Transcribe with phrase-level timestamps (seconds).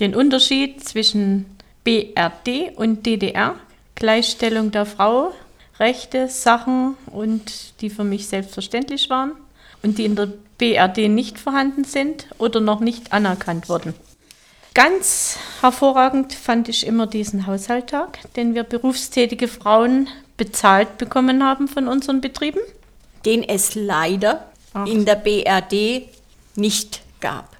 [0.00, 1.46] den Unterschied zwischen
[1.84, 3.54] BRD und DDR,
[3.94, 5.32] Gleichstellung der Frau,
[5.78, 9.32] Rechte, Sachen und die für mich selbstverständlich waren
[9.82, 13.94] und die in der BRD nicht vorhanden sind oder noch nicht anerkannt wurden.
[14.74, 21.88] Ganz hervorragend fand ich immer diesen Haushalttag, den wir berufstätige Frauen bezahlt bekommen haben von
[21.88, 22.60] unseren Betrieben.
[23.24, 24.86] Den es leider Ach.
[24.86, 26.08] in der BRD
[26.56, 27.55] nicht gab.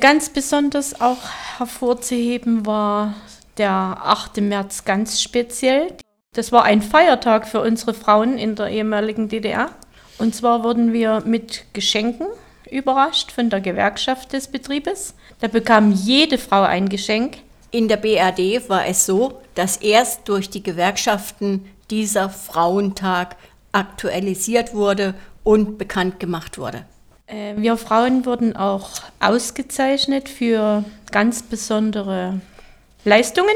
[0.00, 1.18] Ganz besonders auch
[1.58, 3.14] hervorzuheben war
[3.58, 4.38] der 8.
[4.38, 5.94] März ganz speziell.
[6.34, 9.70] Das war ein Feiertag für unsere Frauen in der ehemaligen DDR.
[10.18, 12.26] Und zwar wurden wir mit Geschenken
[12.70, 15.14] überrascht von der Gewerkschaft des Betriebes.
[15.40, 17.38] Da bekam jede Frau ein Geschenk.
[17.70, 23.36] In der BRD war es so, dass erst durch die Gewerkschaften dieser Frauentag
[23.72, 26.86] aktualisiert wurde und bekannt gemacht wurde.
[27.26, 32.40] Äh, wir Frauen wurden auch ausgezeichnet für ganz besondere
[33.04, 33.54] Leistungen.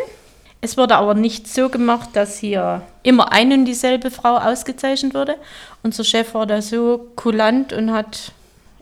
[0.61, 5.36] Es wurde aber nicht so gemacht, dass hier immer eine und dieselbe Frau ausgezeichnet wurde.
[5.83, 8.33] Unser Chef war da so kulant und hat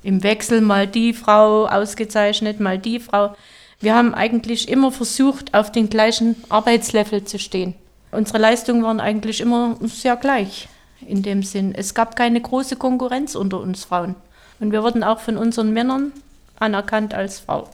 [0.02, 3.34] im Wechsel mal die Frau ausgezeichnet, mal die Frau.
[3.80, 7.74] Wir haben eigentlich immer versucht, auf den gleichen Arbeitslevel zu stehen.
[8.12, 10.68] Unsere Leistungen waren eigentlich immer sehr gleich
[11.06, 11.74] in dem Sinn.
[11.74, 14.14] Es gab keine große Konkurrenz unter uns Frauen.
[14.60, 16.12] Und wir wurden auch von unseren Männern
[16.58, 17.68] anerkannt als Frau.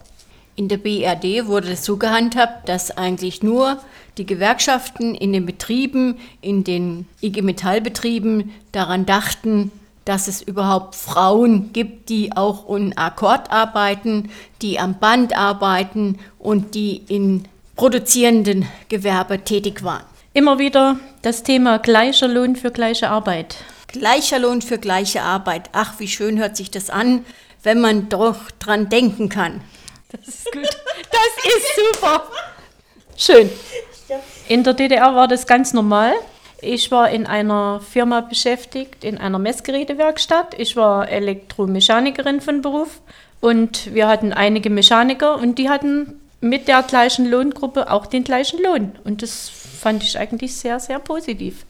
[0.57, 3.79] In der BRD wurde es so gehandhabt, dass eigentlich nur
[4.19, 9.71] die Gewerkschaften in den Betrieben, in den IG Metallbetrieben daran dachten,
[10.05, 16.75] dass es überhaupt Frauen gibt, die auch in Akkord arbeiten, die am Band arbeiten und
[16.75, 17.45] die in
[17.77, 20.05] produzierenden Gewerbe tätig waren.
[20.35, 23.57] Immer wieder das Thema gleicher Lohn für gleiche Arbeit.
[23.93, 25.71] Gleicher Lohn für gleiche Arbeit.
[25.73, 27.25] Ach, wie schön hört sich das an,
[27.63, 29.61] wenn man doch dran denken kann.
[30.11, 30.63] Das ist gut.
[30.65, 32.23] Das ist super.
[33.17, 33.51] Schön.
[34.49, 36.13] In der DDR war das ganz normal.
[36.61, 40.55] Ich war in einer Firma beschäftigt, in einer Messgerätewerkstatt.
[40.59, 43.01] Ich war Elektromechanikerin von Beruf
[43.41, 48.63] und wir hatten einige Mechaniker und die hatten mit der gleichen Lohngruppe auch den gleichen
[48.63, 48.93] Lohn.
[49.05, 51.65] Und das fand ich eigentlich sehr, sehr positiv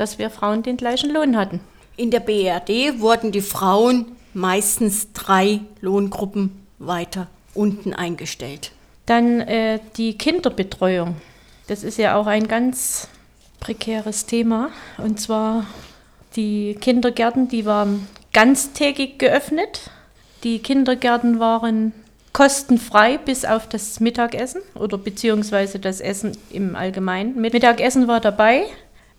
[0.00, 1.60] dass wir Frauen den gleichen Lohn hatten.
[1.96, 8.72] In der BRD wurden die Frauen meistens drei Lohngruppen weiter unten eingestellt.
[9.04, 11.16] Dann äh, die Kinderbetreuung.
[11.66, 13.08] Das ist ja auch ein ganz
[13.60, 14.70] prekäres Thema.
[14.96, 15.66] Und zwar
[16.34, 19.90] die Kindergärten, die waren ganztägig geöffnet.
[20.44, 21.92] Die Kindergärten waren
[22.32, 27.38] kostenfrei bis auf das Mittagessen oder beziehungsweise das Essen im Allgemeinen.
[27.38, 28.64] Mittagessen war dabei.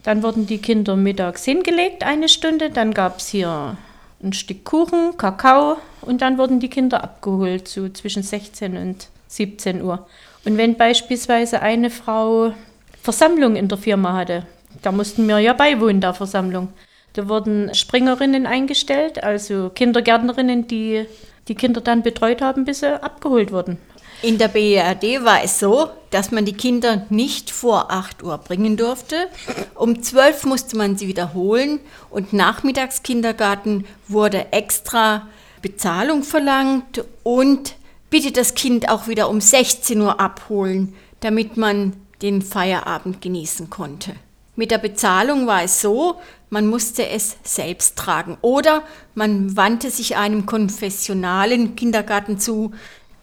[0.04, 2.70] Dann wurden die Kinder mittags hingelegt, eine Stunde.
[2.70, 3.78] Dann gab es hier
[4.24, 9.82] ein Stück Kuchen, Kakao und dann wurden die Kinder abgeholt, so zwischen 16 und 17
[9.82, 10.08] Uhr.
[10.46, 12.54] Und wenn beispielsweise eine Frau
[13.02, 14.46] Versammlung in der Firma hatte,
[14.82, 16.70] da mussten wir ja beiwohnen der Versammlung.
[17.14, 21.06] Da wurden Springerinnen eingestellt, also Kindergärtnerinnen, die
[21.48, 23.78] die Kinder dann betreut haben, bis sie abgeholt wurden.
[24.24, 28.78] In der BRD war es so, dass man die Kinder nicht vor 8 Uhr bringen
[28.78, 29.16] durfte.
[29.74, 31.80] Um 12 musste man sie wiederholen
[32.12, 35.28] und Nachmittagskindergarten wurde extra
[35.64, 37.76] Bezahlung verlangt und
[38.12, 44.14] bitte das Kind auch wieder um 16 Uhr abholen, damit man den Feierabend genießen konnte.
[44.56, 46.20] Mit der Bezahlung war es so,
[46.52, 48.84] man musste es selbst tragen oder
[49.16, 52.74] man wandte sich einem konfessionalen Kindergarten zu,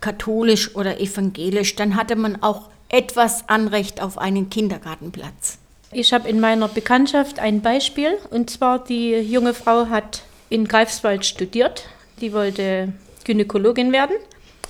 [0.01, 5.59] katholisch oder evangelisch, dann hatte man auch etwas Anrecht auf einen Kindergartenplatz.
[5.93, 11.25] Ich habe in meiner Bekanntschaft ein Beispiel und zwar die junge Frau hat in Greifswald
[11.25, 11.85] studiert,
[12.21, 12.93] die wollte
[13.25, 14.17] Gynäkologin werden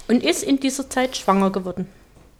[0.08, 1.88] und ist in dieser Zeit schwanger geworden.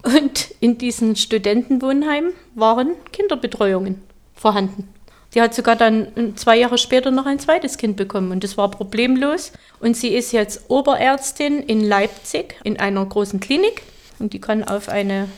[0.03, 4.01] Und in diesen Studentenwohnheimen waren Kinderbetreuungen
[4.33, 4.87] vorhanden.
[5.35, 8.71] Die hat sogar dann zwei Jahre später noch ein zweites Kind bekommen und das war
[8.71, 9.51] problemlos.
[9.79, 13.83] Und sie ist jetzt Oberärztin in Leipzig in einer großen Klinik
[14.17, 15.29] und die kann auf eine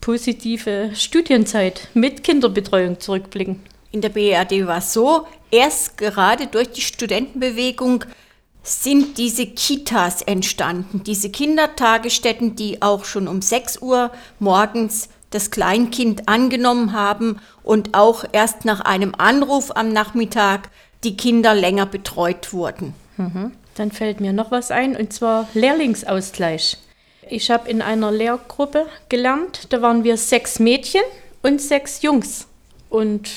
[0.00, 3.60] positive Studienzeit mit Kinderbetreuung zurückblicken.
[3.92, 8.04] In der BRD war es so, erst gerade durch die Studentenbewegung
[8.62, 16.28] sind diese Kitas entstanden, diese Kindertagesstätten, die auch schon um 6 Uhr morgens das Kleinkind
[16.28, 20.70] angenommen haben und auch erst nach einem Anruf am Nachmittag
[21.04, 22.94] die Kinder länger betreut wurden.
[23.16, 23.52] Mhm.
[23.76, 26.76] Dann fällt mir noch was ein, und zwar Lehrlingsausgleich.
[27.28, 31.02] Ich habe in einer Lehrgruppe gelernt, da waren wir sechs Mädchen
[31.42, 32.48] und sechs Jungs.
[32.88, 33.30] Und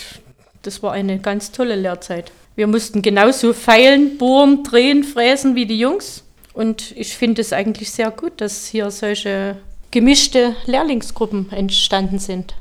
[0.64, 2.32] das war eine ganz tolle Lehrzeit.
[2.56, 6.24] Wir mussten genauso feilen, bohren, drehen, fräsen wie die Jungs.
[6.54, 9.58] Und ich finde es eigentlich sehr gut, dass hier solche
[9.94, 12.56] gemischte Lehrlingsgruppen entstanden sind.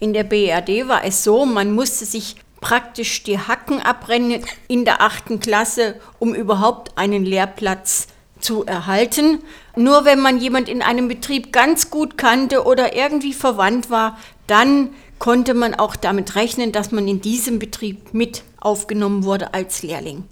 [0.00, 5.02] In der BRD war es so, man musste sich praktisch die Hacken abbrennen in der
[5.02, 8.06] achten Klasse, um überhaupt einen Lehrplatz
[8.40, 9.40] zu erhalten.
[9.76, 14.88] Nur wenn man jemand in einem Betrieb ganz gut kannte oder irgendwie verwandt war, dann
[15.18, 20.24] konnte man auch damit rechnen, dass man in diesem Betrieb mit aufgenommen wurde als Lehrling.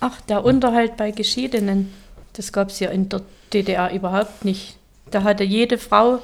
[0.00, 1.94] Ach, der Unterhalt bei Geschiedenen,
[2.34, 3.22] das gab es ja in der
[3.54, 4.76] DDR überhaupt nicht.
[5.10, 6.20] Da hatte jede Frau,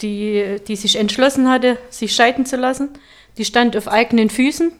[0.00, 2.90] die, die sich entschlossen hatte, sich scheiden zu lassen,
[3.38, 4.72] die stand auf eigenen Füßen,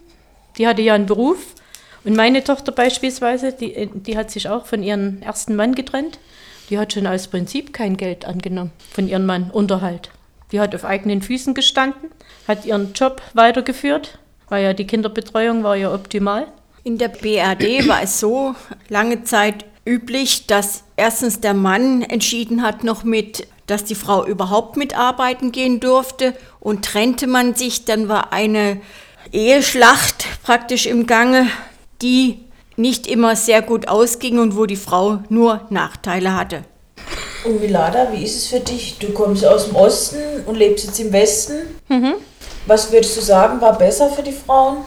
[0.57, 1.55] die hatte ja einen Beruf.
[2.03, 6.19] Und meine Tochter beispielsweise, die, die hat sich auch von ihrem ersten Mann getrennt.
[6.69, 10.11] Die hat schon aus Prinzip kein Geld angenommen von ihrem Mann, Unterhalt.
[10.51, 12.09] Die hat auf eigenen Füßen gestanden,
[12.47, 14.19] hat ihren Job weitergeführt,
[14.49, 16.47] weil ja die Kinderbetreuung war ja optimal.
[16.83, 18.55] In der BRD war es so
[18.89, 24.77] lange Zeit üblich, dass erstens der Mann entschieden hat noch mit, dass die Frau überhaupt
[24.77, 28.81] mitarbeiten gehen durfte und trennte man sich, dann war eine
[29.31, 31.47] Eheschlacht praktisch im Gange,
[32.01, 32.39] die
[32.75, 36.63] nicht immer sehr gut ausging und wo die Frau nur Nachteile hatte.
[37.45, 38.97] Und Milada, wie ist es für dich?
[38.99, 41.75] Du kommst aus dem Osten und lebst jetzt im Westen.
[41.89, 42.13] Mhm.
[42.65, 44.77] Was würdest du sagen, war besser für die Frauen?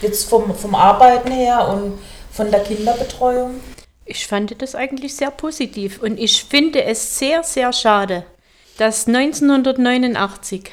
[0.00, 1.98] Jetzt vom, vom Arbeiten her und
[2.32, 3.60] von der Kinderbetreuung?
[4.10, 8.24] Ich fand das eigentlich sehr positiv und ich finde es sehr, sehr schade,
[8.78, 10.70] dass 1989,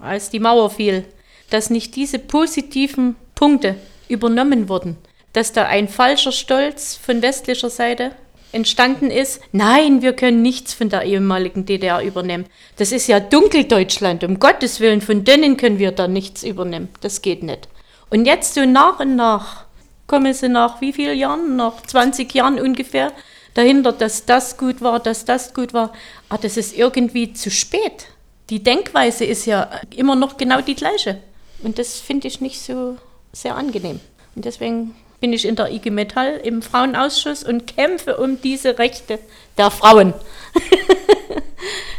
[0.00, 1.04] als die Mauer fiel,
[1.50, 3.74] dass nicht diese positiven Punkte
[4.08, 4.96] übernommen wurden,
[5.34, 8.12] dass da ein falscher Stolz von westlicher Seite
[8.52, 12.46] entstanden ist, nein, wir können nichts von der ehemaligen DDR übernehmen.
[12.76, 16.88] Das ist ja Dunkeldeutschland, um Gottes Willen, von denen können wir da nichts übernehmen.
[17.02, 17.68] Das geht nicht.
[18.08, 19.67] Und jetzt so nach und nach
[20.08, 23.12] kommen sie nach wie vielen Jahren, nach 20 Jahren ungefähr,
[23.54, 25.92] dahinter, dass das gut war, dass das gut war.
[26.28, 28.08] Aber ah, das ist irgendwie zu spät.
[28.50, 31.18] Die Denkweise ist ja immer noch genau die gleiche.
[31.62, 32.96] Und das finde ich nicht so
[33.32, 34.00] sehr angenehm.
[34.34, 39.18] Und deswegen bin ich in der IG Metall im Frauenausschuss und kämpfe um diese Rechte
[39.56, 40.14] der Frauen.